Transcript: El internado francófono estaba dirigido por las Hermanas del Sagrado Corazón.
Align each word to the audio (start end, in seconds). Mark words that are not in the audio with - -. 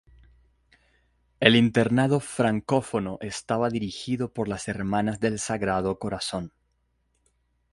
El 1.39 1.55
internado 1.55 2.19
francófono 2.19 3.19
estaba 3.21 3.69
dirigido 3.69 4.33
por 4.33 4.47
las 4.47 4.67
Hermanas 4.67 5.19
del 5.19 5.37
Sagrado 5.37 5.99
Corazón. 5.99 6.51